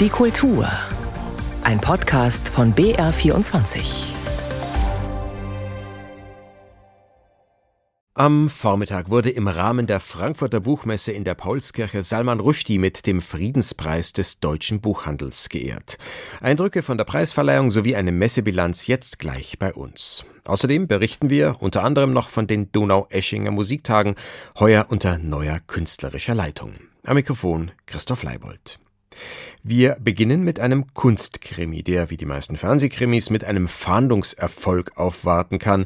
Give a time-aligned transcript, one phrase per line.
[0.00, 0.66] Die Kultur.
[1.62, 3.82] Ein Podcast von BR24.
[8.14, 13.20] Am Vormittag wurde im Rahmen der Frankfurter Buchmesse in der Paulskirche Salman Rushdie mit dem
[13.20, 15.98] Friedenspreis des deutschen Buchhandels geehrt.
[16.40, 20.24] Eindrücke von der Preisverleihung sowie eine Messebilanz jetzt gleich bei uns.
[20.46, 24.14] Außerdem berichten wir unter anderem noch von den Donau-Eschinger Musiktagen,
[24.58, 26.72] heuer unter neuer künstlerischer Leitung.
[27.04, 28.80] Am Mikrofon Christoph Leibold.
[29.62, 35.84] Wir beginnen mit einem Kunstkrimi, der wie die meisten Fernsehkrimis mit einem Fahndungserfolg aufwarten kann,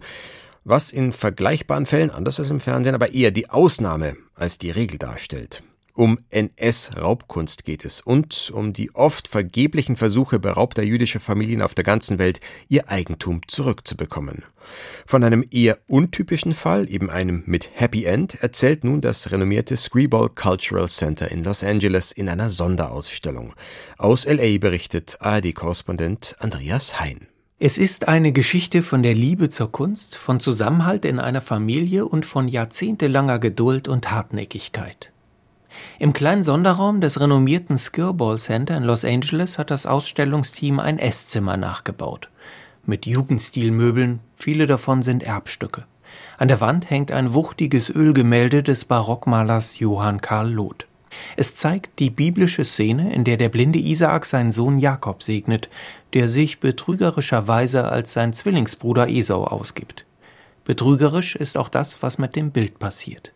[0.62, 4.98] was in vergleichbaren Fällen, anders als im Fernsehen, aber eher die Ausnahme als die Regel
[4.98, 5.62] darstellt.
[5.96, 11.84] Um NS-Raubkunst geht es und um die oft vergeblichen Versuche beraubter jüdischer Familien auf der
[11.84, 14.42] ganzen Welt, ihr Eigentum zurückzubekommen.
[15.06, 20.30] Von einem eher untypischen Fall, eben einem mit Happy End, erzählt nun das renommierte Screeball
[20.30, 23.54] Cultural Center in Los Angeles in einer Sonderausstellung.
[23.96, 27.29] Aus LA berichtet ARD-Korrespondent Andreas Hein.
[27.60, 32.26] Es ist eine Geschichte von der Liebe zur Kunst, von Zusammenhalt in einer Familie und
[32.26, 35.13] von jahrzehntelanger Geduld und Hartnäckigkeit.
[35.98, 41.56] Im kleinen Sonderraum des renommierten Skirball Center in Los Angeles hat das Ausstellungsteam ein Esszimmer
[41.56, 42.30] nachgebaut.
[42.84, 45.84] Mit Jugendstilmöbeln, viele davon sind Erbstücke.
[46.36, 50.86] An der Wand hängt ein wuchtiges Ölgemälde des Barockmalers Johann Karl Loth.
[51.36, 55.68] Es zeigt die biblische Szene, in der der blinde Isaak seinen Sohn Jakob segnet,
[56.12, 60.04] der sich betrügerischerweise als sein Zwillingsbruder Esau ausgibt.
[60.64, 63.34] Betrügerisch ist auch das, was mit dem Bild passiert.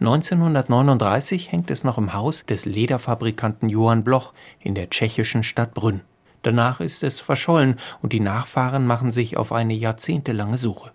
[0.00, 6.00] 1939 hängt es noch im Haus des Lederfabrikanten Johann Bloch in der tschechischen Stadt Brünn.
[6.40, 10.92] Danach ist es verschollen und die Nachfahren machen sich auf eine jahrzehntelange Suche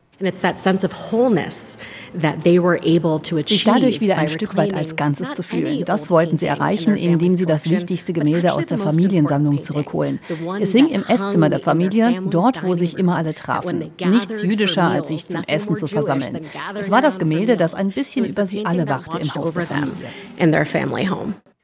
[3.49, 5.83] sich dadurch wieder ein Stück weit als Ganzes zu fühlen.
[5.85, 10.19] Das wollten sie erreichen, indem sie das wichtigste Gemälde aus der Familiensammlung zurückholen.
[10.59, 13.91] Es hing im Esszimmer der Familie, dort, wo sich immer alle trafen.
[13.99, 16.41] Nichts jüdischer, als sich zum Essen zu versammeln.
[16.75, 20.09] Es war das Gemälde, das ein bisschen über sie alle wachte im Haus der Familie.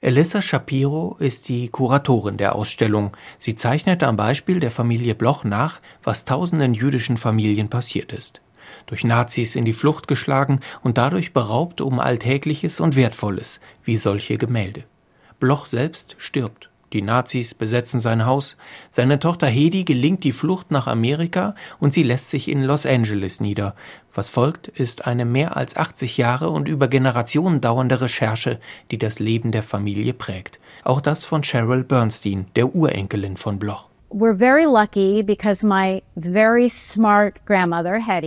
[0.03, 3.15] Elissa Shapiro ist die Kuratorin der Ausstellung.
[3.37, 8.41] Sie zeichnete am Beispiel der Familie Bloch nach, was tausenden jüdischen Familien passiert ist.
[8.87, 14.39] Durch Nazis in die Flucht geschlagen und dadurch beraubt um Alltägliches und Wertvolles, wie solche
[14.39, 14.85] Gemälde.
[15.39, 16.71] Bloch selbst stirbt.
[16.93, 18.57] Die Nazis besetzen sein Haus.
[18.89, 23.39] Seine Tochter Hedi gelingt die Flucht nach Amerika und sie lässt sich in Los Angeles
[23.39, 23.75] nieder.
[24.13, 28.59] Was folgt, ist eine mehr als 80 Jahre und über Generationen dauernde Recherche,
[28.91, 30.59] die das Leben der Familie prägt.
[30.83, 33.90] Auch das von Cheryl Bernstein, der Urenkelin von Bloch.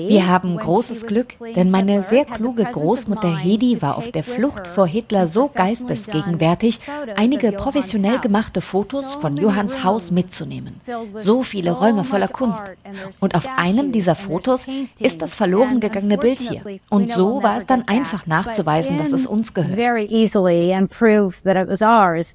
[0.09, 4.87] Wir haben großes Glück, denn meine sehr kluge Großmutter Hedi war auf der Flucht vor
[4.87, 6.81] Hitler so geistesgegenwärtig,
[7.17, 10.81] einige professionell gemachte Fotos von Johanns Haus mitzunehmen.
[11.19, 12.63] So viele Räume voller Kunst.
[13.21, 14.65] Und auf einem dieser Fotos
[14.99, 16.63] ist das verloren gegangene Bild hier.
[16.89, 19.77] Und so war es dann einfach nachzuweisen, dass es uns gehört.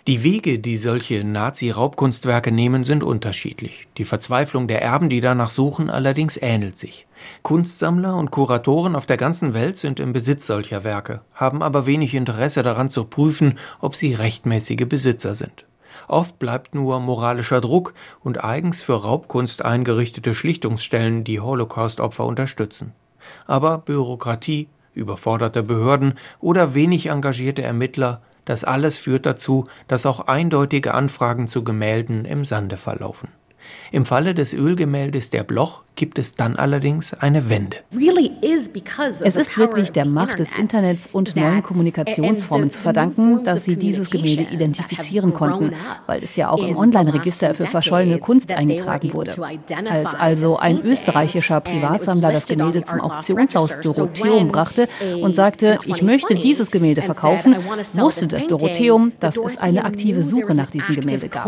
[0.07, 3.87] Die Wege, die solche Nazi-Raubkunstwerke nehmen, sind unterschiedlich unterschiedlich.
[3.97, 7.07] Die Verzweiflung der Erben, die danach suchen, allerdings ähnelt sich.
[7.41, 12.15] Kunstsammler und Kuratoren auf der ganzen Welt sind im Besitz solcher Werke, haben aber wenig
[12.15, 15.65] Interesse daran zu prüfen, ob sie rechtmäßige Besitzer sind.
[16.09, 22.93] Oft bleibt nur moralischer Druck und eigens für Raubkunst eingerichtete Schlichtungsstellen, die Holocaust-Opfer unterstützen.
[23.47, 30.95] Aber Bürokratie, überforderte Behörden oder wenig engagierte Ermittler das alles führt dazu, dass auch eindeutige
[30.95, 33.29] Anfragen zu Gemälden im Sande verlaufen.
[33.91, 37.75] Im Falle des Ölgemäldes der Bloch gibt es dann allerdings eine Wende.
[37.91, 44.09] Es ist wirklich der Macht des Internets und neuen Kommunikationsformen zu verdanken, dass sie dieses
[44.09, 45.73] Gemälde identifizieren konnten,
[46.07, 49.35] weil es ja auch im Online-Register für verschollene Kunst eingetragen wurde.
[49.89, 54.87] Als also ein österreichischer Privatsammler das Gemälde zum Auktionshaus Dorotheum brachte
[55.21, 57.57] und sagte, ich möchte dieses Gemälde verkaufen,
[57.93, 61.45] wusste das Dorotheum, dass es eine aktive Suche nach diesem Gemälde gab.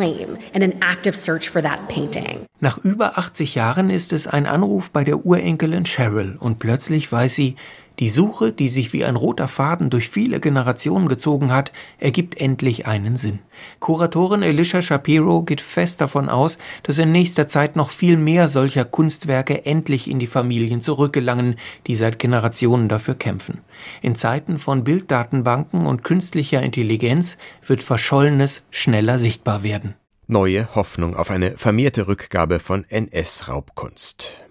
[2.60, 7.34] Nach über 80 Jahren ist es ein Anruf bei der Urenkelin Cheryl und plötzlich weiß
[7.36, 7.56] sie,
[8.00, 12.88] die Suche, die sich wie ein roter Faden durch viele Generationen gezogen hat, ergibt endlich
[12.88, 13.40] einen Sinn.
[13.80, 18.86] Kuratorin Elisha Shapiro geht fest davon aus, dass in nächster Zeit noch viel mehr solcher
[18.86, 23.60] Kunstwerke endlich in die Familien zurückgelangen, die seit Generationen dafür kämpfen.
[24.02, 27.38] In Zeiten von Bilddatenbanken und künstlicher Intelligenz
[27.68, 29.94] wird Verschollenes schneller sichtbar werden
[30.32, 34.42] neue Hoffnung auf eine vermehrte Rückgabe von NS-Raubkunst.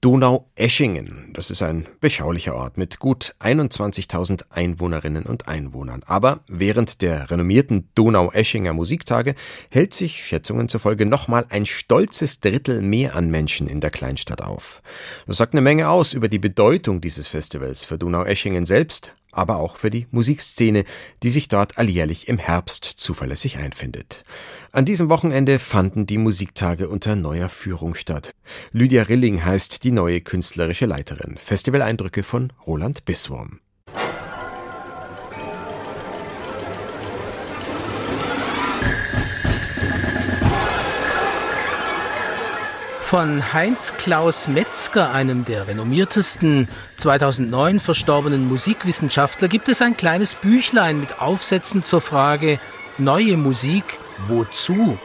[0.00, 1.32] Donaueschingen.
[1.32, 6.04] Das ist ein beschaulicher Ort mit gut 21.000 Einwohnerinnen und Einwohnern.
[6.06, 9.34] Aber während der renommierten Donaueschinger Musiktage
[9.72, 14.82] hält sich Schätzungen zufolge nochmal ein stolzes Drittel mehr an Menschen in der Kleinstadt auf.
[15.26, 19.76] Das sagt eine Menge aus über die Bedeutung dieses Festivals für Donaueschingen selbst, aber auch
[19.76, 20.84] für die Musikszene,
[21.22, 24.24] die sich dort alljährlich im Herbst zuverlässig einfindet.
[24.72, 28.32] An diesem Wochenende fanden die Musiktage unter neuer Führung statt.
[28.72, 31.36] Lydia Rilling heißt die neue künstlerische Leiterin.
[31.38, 33.60] Festivaleindrücke von Roland Bisswurm.
[43.08, 46.68] Von Heinz Klaus Metzger, einem der renommiertesten
[46.98, 52.60] 2009 verstorbenen Musikwissenschaftler, gibt es ein kleines Büchlein mit Aufsätzen zur Frage
[52.98, 53.84] Neue Musik,
[54.26, 54.98] wozu?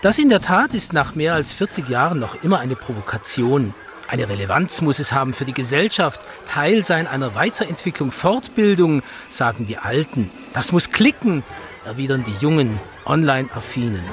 [0.00, 3.74] Das in der Tat ist nach mehr als 40 Jahren noch immer eine Provokation.
[4.08, 9.76] Eine Relevanz muss es haben für die Gesellschaft, Teil sein einer Weiterentwicklung, Fortbildung, sagen die
[9.76, 10.30] Alten.
[10.54, 11.44] Das muss klicken,
[11.84, 14.04] erwidern die Jungen, online-affinen.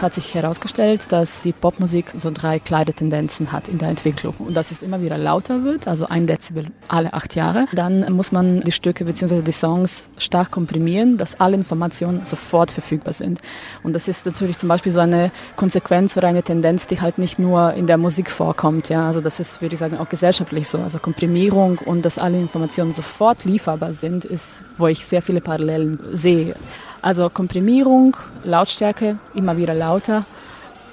[0.00, 4.32] Es hat sich herausgestellt, dass die Popmusik so drei kleine Tendenzen hat in der Entwicklung.
[4.38, 7.66] Und dass es immer wieder lauter wird, also ein Dezibel alle acht Jahre.
[7.74, 9.42] Dann muss man die Stücke bzw.
[9.42, 13.40] die Songs stark komprimieren, dass alle Informationen sofort verfügbar sind.
[13.82, 17.38] Und das ist natürlich zum Beispiel so eine Konsequenz oder eine Tendenz, die halt nicht
[17.38, 18.88] nur in der Musik vorkommt.
[18.88, 19.06] Ja?
[19.06, 20.78] Also das ist, würde ich sagen, auch gesellschaftlich so.
[20.78, 25.98] Also Komprimierung und dass alle Informationen sofort lieferbar sind, ist, wo ich sehr viele Parallelen
[26.14, 26.54] sehe.
[27.02, 30.24] Also Komprimierung, Lautstärke immer wieder lauter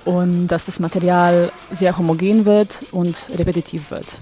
[0.06, 4.20] und dass das Material sehr homogen wird und repetitiv wird.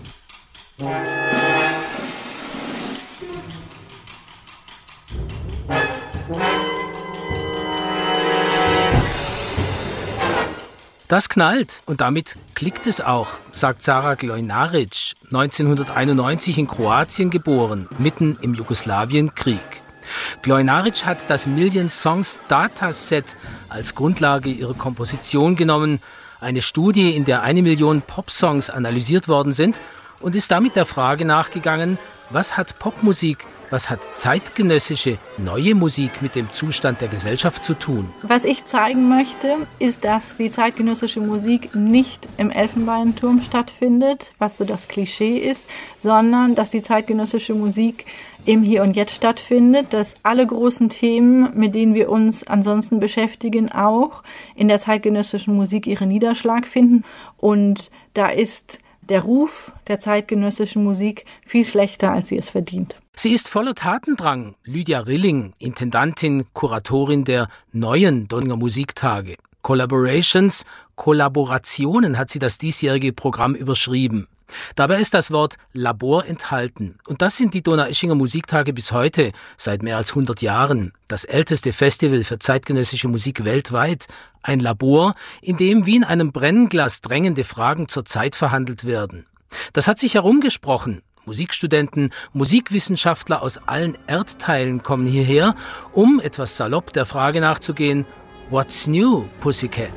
[11.07, 18.39] Das knallt und damit klickt es auch, sagt Sarah Glojnaric, 1991 in Kroatien geboren, mitten
[18.41, 19.84] im Jugoslawienkrieg.
[20.41, 23.35] Glojnaric hat das Million Songs Dataset
[23.69, 26.01] als Grundlage ihrer Komposition genommen,
[26.39, 29.79] eine Studie, in der eine Million Popsongs analysiert worden sind
[30.19, 31.97] und ist damit der Frage nachgegangen,
[32.29, 38.09] was hat Popmusik was hat zeitgenössische neue Musik mit dem Zustand der Gesellschaft zu tun?
[38.21, 44.65] Was ich zeigen möchte, ist, dass die zeitgenössische Musik nicht im Elfenbeinturm stattfindet, was so
[44.65, 45.65] das Klischee ist,
[46.01, 48.05] sondern dass die zeitgenössische Musik
[48.45, 53.71] im Hier und Jetzt stattfindet, dass alle großen Themen, mit denen wir uns ansonsten beschäftigen,
[53.71, 54.23] auch
[54.55, 57.03] in der zeitgenössischen Musik ihren Niederschlag finden.
[57.37, 62.95] Und da ist der Ruf der zeitgenössischen Musik viel schlechter, als sie es verdient.
[63.15, 69.37] Sie ist voller Tatendrang, Lydia Rilling, Intendantin, Kuratorin der neuen Donninger Musiktage.
[69.61, 70.65] Collaborations,
[70.95, 74.27] Kollaborationen hat sie das diesjährige Programm überschrieben.
[74.75, 76.97] Dabei ist das Wort Labor enthalten.
[77.07, 80.93] Und das sind die Donaueschinger Musiktage bis heute, seit mehr als 100 Jahren.
[81.07, 84.07] Das älteste Festival für zeitgenössische Musik weltweit.
[84.43, 89.25] Ein Labor, in dem wie in einem Brennglas drängende Fragen zur Zeit verhandelt werden.
[89.73, 91.01] Das hat sich herumgesprochen.
[91.25, 95.55] Musikstudenten, Musikwissenschaftler aus allen Erdteilen kommen hierher,
[95.91, 98.05] um etwas salopp der Frage nachzugehen,
[98.51, 99.89] What's new, Pussycat?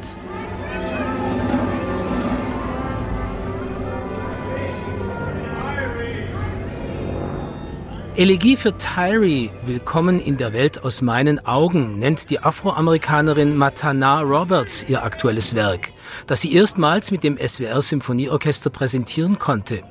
[8.18, 14.84] Elegie für Tyree, Willkommen in der Welt aus meinen Augen, nennt die Afroamerikanerin Matana Roberts
[14.88, 15.92] ihr aktuelles Werk,
[16.26, 19.82] das sie erstmals mit dem SWR Symphonieorchester präsentieren konnte.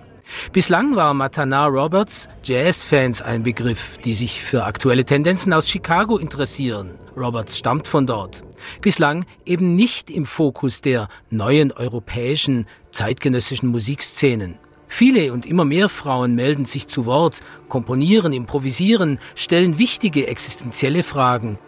[0.51, 6.99] Bislang war Matana Roberts Jazzfans ein Begriff, die sich für aktuelle Tendenzen aus Chicago interessieren.
[7.15, 8.43] Roberts stammt von dort.
[8.81, 14.59] Bislang eben nicht im Fokus der neuen europäischen zeitgenössischen Musikszenen.
[14.87, 21.59] Viele und immer mehr Frauen melden sich zu Wort, komponieren, improvisieren, stellen wichtige existenzielle Fragen.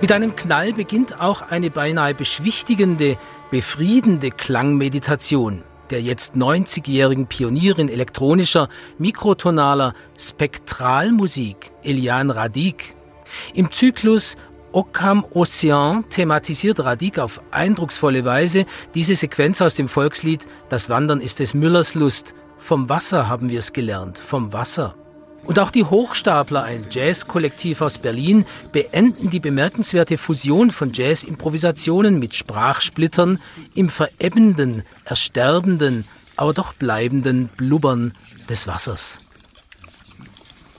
[0.00, 3.16] Mit einem Knall beginnt auch eine beinahe beschwichtigende,
[3.50, 12.94] befriedende Klangmeditation der jetzt 90-jährigen Pionierin elektronischer, mikrotonaler Spektralmusik, Eliane Radik.
[13.54, 14.36] Im Zyklus
[14.72, 21.40] Occam Ocean thematisiert Radik auf eindrucksvolle Weise diese Sequenz aus dem Volkslied Das Wandern ist
[21.40, 22.34] des Müllers Lust.
[22.58, 24.94] Vom Wasser haben wir es gelernt, vom Wasser.
[25.44, 32.34] Und auch die Hochstapler, ein Jazz-Kollektiv aus Berlin, beenden die bemerkenswerte Fusion von Jazz-Improvisationen mit
[32.34, 33.40] Sprachsplittern
[33.74, 36.04] im verebbenden, ersterbenden
[36.38, 38.12] aber doch bleibenden Blubbern
[38.48, 39.18] des Wassers.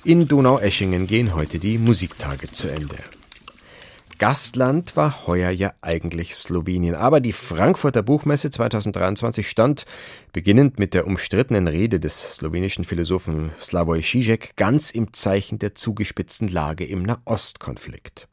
[0.04, 2.98] In Donaueschingen gehen heute die Musiktage zu Ende.
[4.20, 9.86] Gastland war heuer ja eigentlich Slowenien, aber die Frankfurter Buchmesse 2023 stand,
[10.34, 16.50] beginnend mit der umstrittenen Rede des slowenischen Philosophen Slavoj Žižek, ganz im Zeichen der zugespitzten
[16.50, 18.28] Lage im Nahostkonflikt.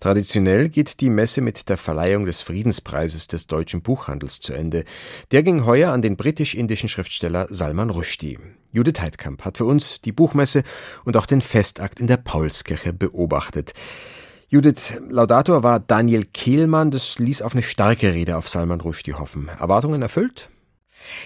[0.00, 4.86] Traditionell geht die Messe mit der Verleihung des Friedenspreises des deutschen Buchhandels zu Ende.
[5.30, 8.38] Der ging heuer an den britisch-indischen Schriftsteller Salman Rushdie.
[8.72, 10.62] Judith Heidkamp hat für uns die Buchmesse
[11.04, 13.74] und auch den Festakt in der Paulskirche beobachtet.
[14.52, 16.90] Judith, Laudator war Daniel Kehlmann.
[16.90, 19.48] Das ließ auf eine starke Rede auf Salman Rushdie hoffen.
[19.48, 20.50] Erwartungen erfüllt?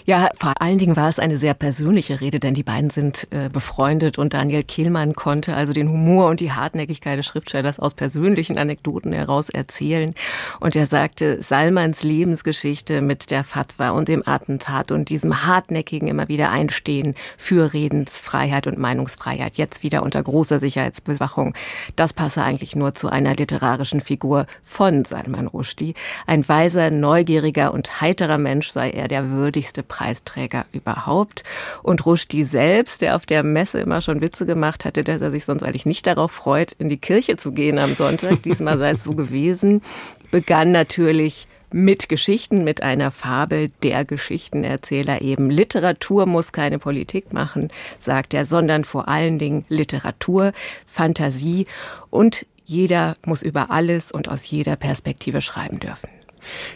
[0.04, 3.48] Ja, vor allen Dingen war es eine sehr persönliche Rede, denn die beiden sind äh,
[3.48, 8.58] befreundet und Daniel Kehlmann konnte also den Humor und die Hartnäckigkeit des Schriftstellers aus persönlichen
[8.58, 10.14] Anekdoten heraus erzählen.
[10.60, 16.28] Und er sagte, Salmans Lebensgeschichte mit der Fatwa und dem Attentat und diesem hartnäckigen immer
[16.28, 21.54] wieder Einstehen für Redensfreiheit und Meinungsfreiheit, jetzt wieder unter großer Sicherheitsbewachung,
[21.96, 25.94] das passe eigentlich nur zu einer literarischen Figur von Salman Rushdie.
[26.26, 31.42] Ein weiser, neugieriger und heiterer Mensch sei er der würdigste wichtigste Preisträger überhaupt.
[31.82, 35.44] Und Rushdie selbst, der auf der Messe immer schon Witze gemacht hatte, dass er sich
[35.44, 39.02] sonst eigentlich nicht darauf freut, in die Kirche zu gehen am Sonntag, diesmal sei es
[39.02, 39.82] so gewesen,
[40.30, 45.50] begann natürlich mit Geschichten, mit einer Fabel der Geschichtenerzähler eben.
[45.50, 50.52] Literatur muss keine Politik machen, sagt er, sondern vor allen Dingen Literatur,
[50.86, 51.66] Fantasie
[52.10, 56.08] und jeder muss über alles und aus jeder Perspektive schreiben dürfen.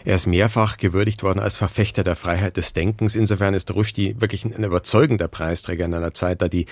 [0.05, 3.15] Er ist mehrfach gewürdigt worden als Verfechter der Freiheit des Denkens.
[3.15, 6.65] Insofern ist Rushdie wirklich ein überzeugender Preisträger in einer Zeit, da die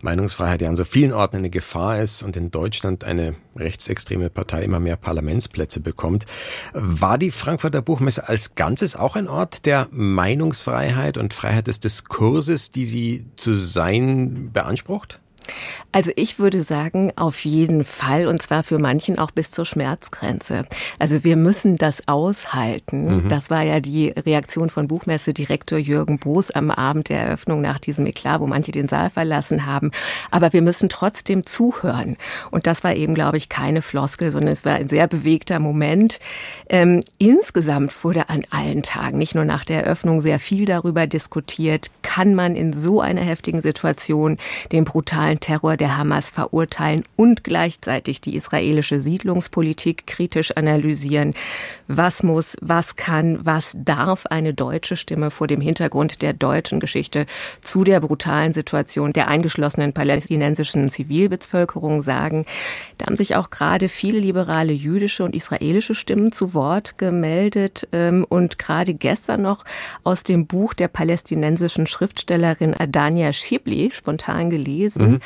[0.00, 4.62] Meinungsfreiheit ja an so vielen Orten eine Gefahr ist und in Deutschland eine rechtsextreme Partei
[4.62, 6.26] immer mehr Parlamentsplätze bekommt.
[6.72, 12.70] War die Frankfurter Buchmesse als Ganzes auch ein Ort der Meinungsfreiheit und Freiheit des Diskurses,
[12.70, 15.20] die sie zu sein beansprucht?
[15.92, 20.64] Also ich würde sagen, auf jeden Fall und zwar für manchen auch bis zur Schmerzgrenze.
[20.98, 23.24] Also wir müssen das aushalten.
[23.24, 23.28] Mhm.
[23.28, 28.06] Das war ja die Reaktion von Buchmesse-Direktor Jürgen Boos am Abend der Eröffnung nach diesem
[28.06, 29.90] Eklat, wo manche den Saal verlassen haben.
[30.30, 32.16] Aber wir müssen trotzdem zuhören.
[32.50, 36.18] Und das war eben, glaube ich, keine Floskel, sondern es war ein sehr bewegter Moment.
[36.68, 41.90] Ähm, insgesamt wurde an allen Tagen, nicht nur nach der Eröffnung, sehr viel darüber diskutiert,
[42.02, 44.38] kann man in so einer heftigen Situation
[44.72, 51.34] den brutalen brutalen Terror der Hamas verurteilen und gleichzeitig die israelische Siedlungspolitik kritisch analysieren.
[51.88, 57.26] Was muss, was kann, was darf eine deutsche Stimme vor dem Hintergrund der deutschen Geschichte
[57.60, 62.46] zu der brutalen Situation der eingeschlossenen palästinensischen Zivilbevölkerung sagen?
[62.98, 68.24] Da haben sich auch gerade viele liberale jüdische und israelische Stimmen zu Wort gemeldet ähm,
[68.28, 69.64] und gerade gestern noch
[70.04, 75.12] aus dem Buch der palästinensischen Schriftstellerin Adania Schibli spontan gelesen.
[75.12, 75.20] Mhm.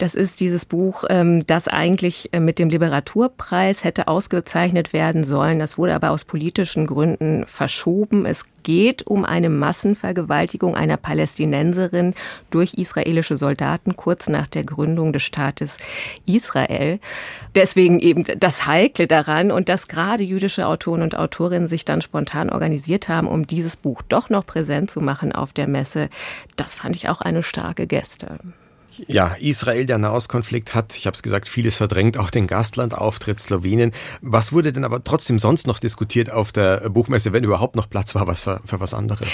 [0.00, 5.58] Das ist dieses Buch, ähm, das eigentlich äh, mit dem Literaturpreis hätte ausgezeichnet werden sollen.
[5.58, 8.24] Das wurde aber aus politischen Gründen verschoben.
[8.24, 12.14] Es geht um eine Massenvergewaltigung einer Palästinenserin
[12.50, 15.76] durch israelische Soldaten kurz nach der Gründung des Staates
[16.24, 16.98] Israel.
[17.54, 22.48] Deswegen eben das Heikle daran und dass gerade jüdische Autoren und Autorinnen sich dann spontan
[22.48, 26.08] organisiert haben, um dieses Buch doch noch präsent zu machen auf der Messe,
[26.56, 28.38] das fand ich auch eine starke Geste.
[29.06, 33.92] Ja, Israel, der Nahostkonflikt hat, ich habe es gesagt, vieles verdrängt, auch den Gastlandauftritt Slowenien.
[34.20, 38.14] Was wurde denn aber trotzdem sonst noch diskutiert auf der Buchmesse, wenn überhaupt noch Platz
[38.14, 39.28] war was für, für was anderes?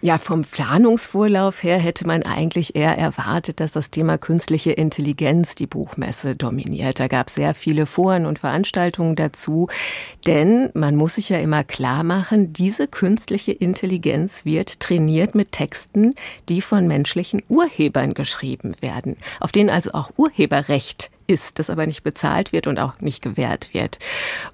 [0.00, 5.66] Ja, vom Planungsvorlauf her hätte man eigentlich eher erwartet, dass das Thema künstliche Intelligenz die
[5.66, 7.00] Buchmesse dominiert.
[7.00, 9.66] Da gab es sehr viele Foren und Veranstaltungen dazu.
[10.24, 16.14] Denn man muss sich ja immer klar machen, diese künstliche Intelligenz wird trainiert mit Texten,
[16.48, 22.02] die von menschlichen Urhebern geschrieben werden, auf denen also auch Urheberrecht ist, das aber nicht
[22.02, 23.98] bezahlt wird und auch nicht gewährt wird.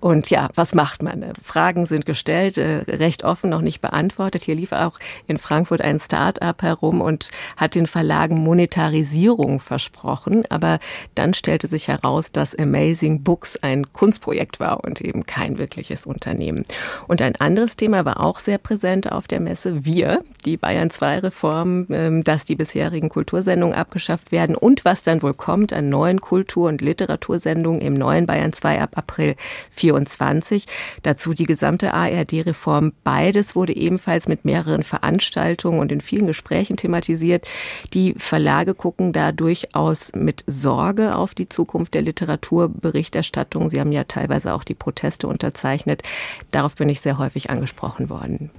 [0.01, 1.25] Und ja, was macht man?
[1.41, 4.43] Fragen sind gestellt, äh, recht offen noch nicht beantwortet.
[4.43, 10.45] Hier lief auch in Frankfurt ein Start-up herum und hat den Verlagen Monetarisierung versprochen.
[10.51, 10.81] Aber
[11.15, 16.65] dann stellte sich heraus, dass Amazing Books ein Kunstprojekt war und eben kein wirkliches Unternehmen.
[17.07, 19.85] Und ein anderes Thema war auch sehr präsent auf der Messe.
[19.85, 25.23] Wir, die Bayern 2 Reform, ähm, dass die bisherigen Kultursendungen abgeschafft werden und was dann
[25.23, 29.37] wohl kommt an neuen Kultur Kultur- und Literatursendung im neuen Bayern 2 ab April
[29.71, 30.67] 24.
[31.03, 32.93] Dazu die gesamte ARD-Reform.
[33.05, 37.47] Beides wurde ebenfalls mit mehreren Veranstaltungen und in vielen Gesprächen thematisiert.
[37.93, 43.69] Die Verlage gucken da durchaus mit Sorge auf die Zukunft der Literaturberichterstattung.
[43.69, 46.03] Sie haben ja teilweise auch die Proteste unterzeichnet.
[46.51, 48.51] Darauf bin ich sehr häufig angesprochen worden.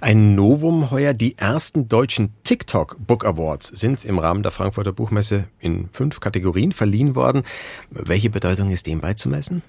[0.00, 5.44] Ein Novum heuer, die ersten deutschen TikTok Book Awards sind im Rahmen der Frankfurter Buchmesse
[5.58, 7.42] in fünf Kategorien verliehen worden.
[7.90, 9.62] Welche Bedeutung ist dem beizumessen?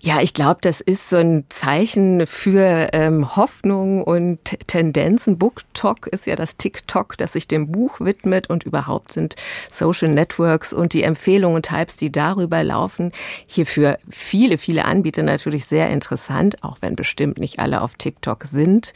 [0.00, 5.38] Ja, ich glaube, das ist so ein Zeichen für ähm, Hoffnung und Tendenzen.
[5.38, 9.36] BookTok ist ja das TikTok, das sich dem Buch widmet und überhaupt sind
[9.70, 13.12] Social Networks und die Empfehlungen und Types, die darüber laufen,
[13.46, 18.44] hier für viele, viele Anbieter natürlich sehr interessant, auch wenn bestimmt nicht alle auf TikTok
[18.44, 18.92] sind.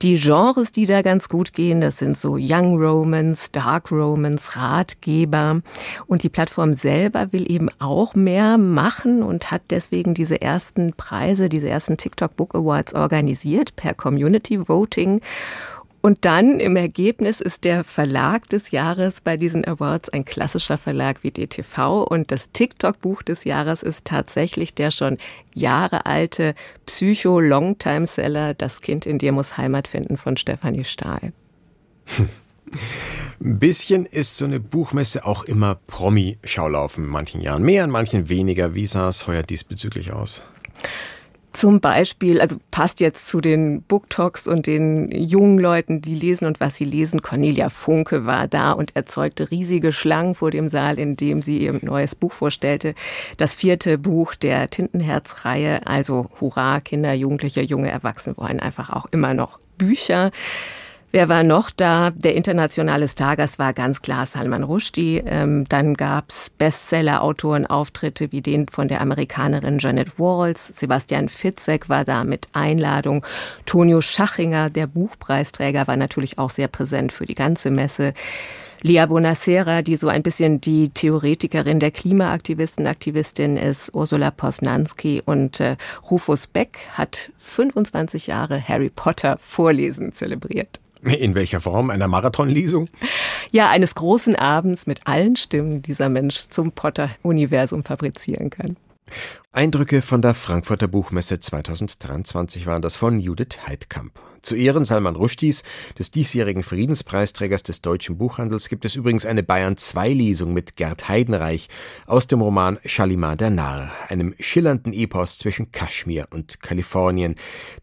[0.00, 5.60] Die Genres, die da ganz gut gehen, das sind so Young Romance, Dark Romance, Ratgeber.
[6.06, 11.50] Und die Plattform selber will eben auch mehr machen und hat deswegen diese ersten Preise,
[11.50, 15.20] diese ersten TikTok Book Awards organisiert per Community Voting.
[16.02, 21.22] Und dann im Ergebnis ist der Verlag des Jahres bei diesen Awards ein klassischer Verlag
[21.22, 25.16] wie DTV und das TikTok-Buch des Jahres ist tatsächlich der schon
[25.54, 26.54] Jahre alte
[26.86, 31.32] Psycho-Longtime-Seller Das Kind in dir muss Heimat finden von Stefanie Stahl.
[33.40, 37.62] Ein bisschen ist so eine Buchmesse auch immer Promi-Schaulaufen in manchen Jahren.
[37.62, 38.74] Mehr, in manchen weniger.
[38.74, 40.42] Wie sah es heuer diesbezüglich aus?
[41.52, 46.46] Zum Beispiel, also passt jetzt zu den Book Talks und den jungen Leuten, die lesen
[46.46, 47.20] und was sie lesen.
[47.20, 51.78] Cornelia Funke war da und erzeugte riesige Schlangen vor dem Saal, in dem sie ihr
[51.82, 52.94] neues Buch vorstellte.
[53.36, 55.86] Das vierte Buch der Tintenherz-Reihe.
[55.86, 60.30] Also Hurra, Kinder, Jugendliche, junge Erwachsene wollen einfach auch immer noch Bücher.
[61.14, 62.08] Wer war noch da?
[62.08, 65.22] Der internationale Stargast war ganz klar Salman Rushdie.
[65.26, 70.68] Ähm, dann gab's Bestseller-Autorenauftritte wie den von der Amerikanerin Janet Walls.
[70.68, 73.26] Sebastian Fitzek war da mit Einladung.
[73.66, 78.14] Tonio Schachinger, der Buchpreisträger, war natürlich auch sehr präsent für die ganze Messe.
[78.80, 85.60] Lia Bonacera, die so ein bisschen die Theoretikerin der Klimaaktivisten, Aktivistin ist, Ursula Posnanski und
[85.60, 85.76] äh,
[86.10, 90.81] Rufus Beck hat 25 Jahre Harry Potter Vorlesen zelebriert.
[91.18, 91.90] In welcher Form?
[91.90, 92.88] Einer Marathonlesung?
[93.50, 98.76] Ja, eines großen Abends mit allen Stimmen, die dieser Mensch zum Potter-Universum fabrizieren kann.
[99.52, 104.12] Eindrücke von der Frankfurter Buchmesse 2023 waren das von Judith Heidkamp.
[104.42, 105.62] Zu Ehren Salman Rushdies,
[105.96, 111.08] des diesjährigen Friedenspreisträgers des deutschen Buchhandels, gibt es übrigens eine Bayern 2 Lesung mit Gerd
[111.08, 111.68] Heidenreich
[112.06, 117.36] aus dem Roman Shalimar der Narr, einem schillernden Epos zwischen Kaschmir und Kalifornien.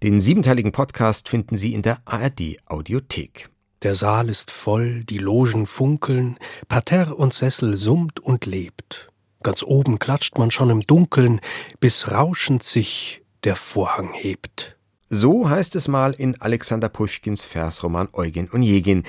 [0.04, 3.50] Den siebenteiligen Podcast finden Sie in der ARD Audiothek.
[3.84, 9.08] Der Saal ist voll, die Logen funkeln, Parterre und Sessel summt und lebt.
[9.41, 11.39] Ganz oben klatscht man schon im Dunkeln,
[11.80, 14.76] bis rauschend sich der Vorhang hebt.
[15.12, 19.04] So heißt es mal in Alexander Puschkins Versroman Eugen und Jegin,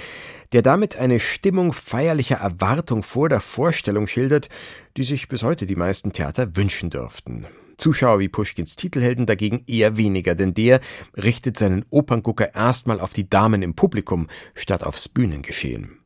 [0.52, 4.48] der damit eine Stimmung feierlicher Erwartung vor der Vorstellung schildert,
[4.96, 7.46] die sich bis heute die meisten Theater wünschen dürften.
[7.76, 10.80] Zuschauer wie Puschkins Titelhelden dagegen eher weniger, denn der
[11.16, 15.99] richtet seinen Operngucker erstmal auf die Damen im Publikum statt aufs Bühnengeschehen.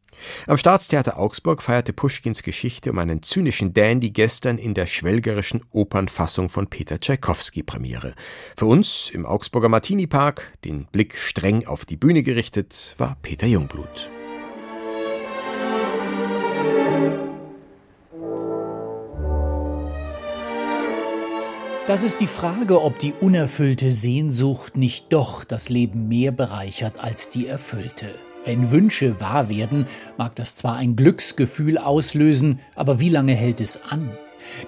[0.47, 6.49] Am Staatstheater Augsburg feierte Puschkins Geschichte um einen zynischen Dandy gestern in der schwelgerischen Opernfassung
[6.49, 8.15] von Peter Tschaikowski Premiere.
[8.57, 13.47] Für uns im Augsburger Martini Park, den Blick streng auf die Bühne gerichtet, war Peter
[13.47, 14.11] Jungblut.
[21.87, 27.29] Das ist die Frage, ob die unerfüllte Sehnsucht nicht doch das Leben mehr bereichert als
[27.29, 28.15] die erfüllte.
[28.45, 29.87] Wenn Wünsche wahr werden,
[30.19, 34.11] mag das zwar ein Glücksgefühl auslösen, aber wie lange hält es an?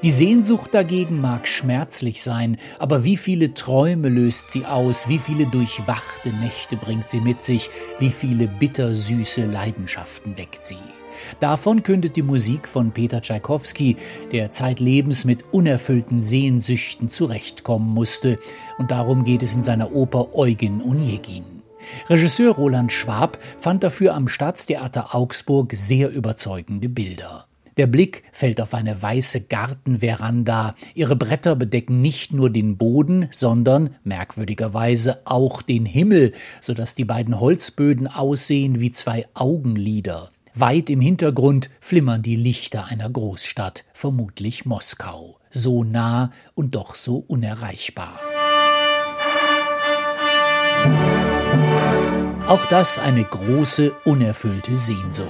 [0.03, 5.47] Die Sehnsucht dagegen mag schmerzlich sein, aber wie viele Träume löst sie aus, wie viele
[5.47, 10.79] durchwachte Nächte bringt sie mit sich, wie viele bittersüße Leidenschaften weckt sie.
[11.41, 13.97] Davon kündet die Musik von Peter Tschaikowski,
[14.33, 18.39] der zeitlebens mit unerfüllten Sehnsüchten zurechtkommen musste,
[18.79, 21.56] und darum geht es in seiner Oper Eugen Onegin.
[22.09, 27.47] Regisseur Roland Schwab fand dafür am Staatstheater Augsburg sehr überzeugende Bilder.
[27.77, 30.75] Der Blick fällt auf eine weiße Gartenveranda.
[30.95, 37.05] Ihre Bretter bedecken nicht nur den Boden, sondern merkwürdigerweise auch den Himmel, so dass die
[37.05, 40.31] beiden Holzböden aussehen wie zwei Augenlider.
[40.55, 45.39] Weit im Hintergrund flimmern die Lichter einer Großstadt, vermutlich Moskau.
[45.51, 48.19] So nah und doch so unerreichbar.
[52.47, 55.27] Auch das eine große, unerfüllte Sehnsucht.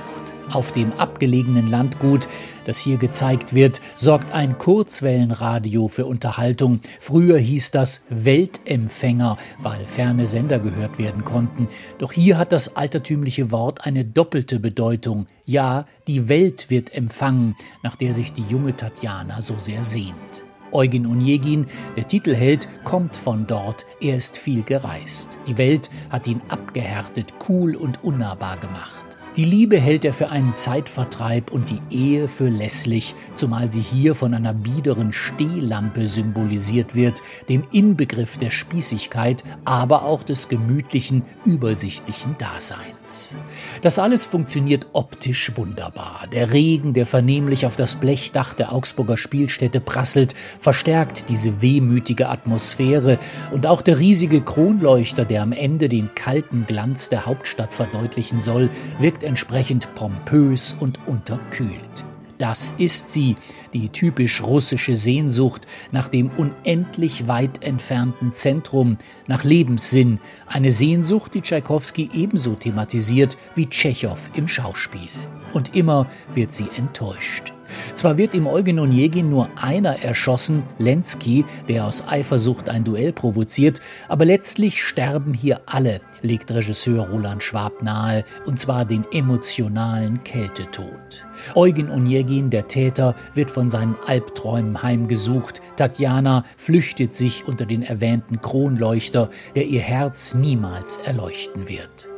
[0.51, 2.29] Auf dem abgelegenen Landgut,
[2.67, 6.81] das hier gezeigt wird, sorgt ein Kurzwellenradio für Unterhaltung.
[7.01, 11.69] Früher hieß das Weltempfänger, weil ferne Sender gehört werden konnten.
[11.97, 15.27] Doch hier hat das altertümliche Wort eine doppelte Bedeutung.
[15.47, 20.46] Ja, die Welt wird empfangen, nach der sich die junge Tatjana so sehr sehnt.
[20.77, 21.65] Eugen Onegin,
[21.97, 25.39] der Titelheld, kommt von dort, er ist viel gereist.
[25.47, 29.06] Die Welt hat ihn abgehärtet, cool und unnahbar gemacht.
[29.37, 34.14] Die Liebe hält er für einen Zeitvertreib und die Ehe für lässlich, zumal sie hier
[34.14, 42.35] von einer biederen Stehlampe symbolisiert wird, dem Inbegriff der Spießigkeit, aber auch des gemütlichen, übersichtlichen
[42.38, 43.37] Daseins.
[43.83, 46.25] Das alles funktioniert optisch wunderbar.
[46.33, 53.18] Der Regen, der vernehmlich auf das Blechdach der Augsburger Spielstätte prasselt, verstärkt diese wehmütige Atmosphäre
[53.53, 58.70] und auch der riesige Kronleuchter, der am Ende den kalten Glanz der Hauptstadt verdeutlichen soll,
[58.99, 62.05] wirkt entsprechend pompös und unterkühlt.
[62.39, 63.37] Das ist sie,
[63.73, 71.41] die typisch russische Sehnsucht nach dem unendlich weit entfernten Zentrum, nach Lebenssinn, eine Sehnsucht, die
[71.41, 75.09] Tschaikowski ebenso thematisiert wie Tschechow im Schauspiel.
[75.53, 77.56] Und immer wird sie enttäuscht.
[77.95, 83.81] Zwar wird im Eugen Onegin nur einer erschossen, Lenski, der aus Eifersucht ein Duell provoziert,
[84.09, 91.25] aber letztlich sterben hier alle, legt Regisseur Roland Schwab nahe, und zwar den emotionalen Kältetod.
[91.55, 95.61] Eugen Onegin, der Täter, wird von seinen Albträumen heimgesucht.
[95.77, 102.09] Tatjana flüchtet sich unter den erwähnten Kronleuchter, der ihr Herz niemals erleuchten wird.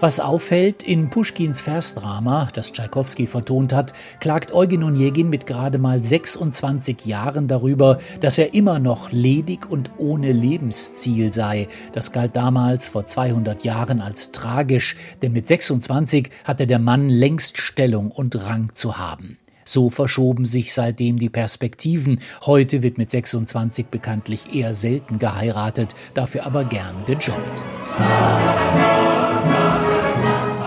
[0.00, 6.02] Was auffällt, in Puschkins Versdrama, das Tschaikowski vertont hat, klagt Eugen Onegin mit gerade mal
[6.02, 11.68] 26 Jahren darüber, dass er immer noch ledig und ohne Lebensziel sei.
[11.92, 17.58] Das galt damals vor 200 Jahren als tragisch, denn mit 26 hatte der Mann längst
[17.58, 19.38] Stellung und Rang zu haben.
[19.64, 22.20] So verschoben sich seitdem die Perspektiven.
[22.44, 27.62] Heute wird mit 26 bekanntlich eher selten geheiratet, dafür aber gern gejobbt.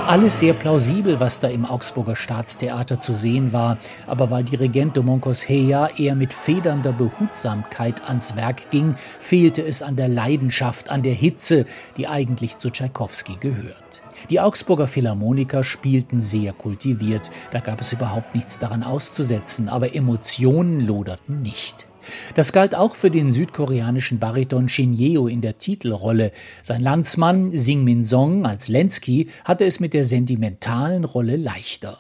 [0.08, 5.50] Alles sehr plausibel, was da im Augsburger Staatstheater zu sehen war, aber weil Dirigent Domonkos
[5.50, 11.16] Heya eher mit federnder Behutsamkeit ans Werk ging, fehlte es an der Leidenschaft, an der
[11.16, 11.66] Hitze,
[11.98, 14.04] die eigentlich zu Tschaikowski gehört.
[14.30, 20.82] Die Augsburger Philharmoniker spielten sehr kultiviert, da gab es überhaupt nichts daran auszusetzen, aber Emotionen
[20.82, 21.88] loderten nicht.
[22.36, 26.32] Das galt auch für den südkoreanischen Bariton Shin Yeo in der Titelrolle.
[26.62, 32.00] Sein Landsmann Sing Min Song als Lenski hatte es mit der sentimentalen Rolle leichter.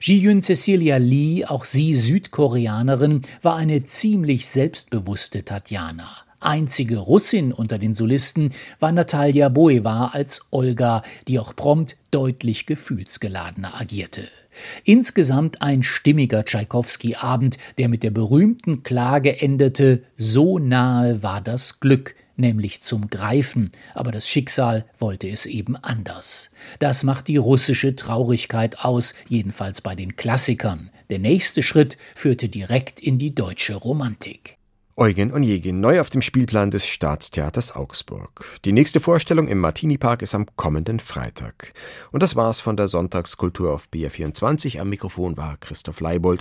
[0.00, 6.08] Ji-Yun Cecilia Lee, auch sie Südkoreanerin, war eine ziemlich selbstbewusste Tatjana.
[6.40, 13.80] Einzige Russin unter den Solisten war Natalia Boeva als Olga, die auch prompt deutlich gefühlsgeladener
[13.80, 14.28] agierte.
[14.84, 22.14] Insgesamt ein stimmiger Tschaikowski-Abend, der mit der berühmten Klage endete: So nahe war das Glück,
[22.36, 26.50] nämlich zum Greifen, aber das Schicksal wollte es eben anders.
[26.78, 30.90] Das macht die russische Traurigkeit aus, jedenfalls bei den Klassikern.
[31.10, 34.56] Der nächste Schritt führte direkt in die deutsche Romantik.
[34.96, 38.44] Eugen Onegin, neu auf dem Spielplan des Staatstheaters Augsburg.
[38.64, 41.74] Die nächste Vorstellung im Martini-Park ist am kommenden Freitag.
[42.12, 44.78] Und das war's von der Sonntagskultur auf BR24.
[44.78, 46.32] Am Mikrofon war Christoph Leibold.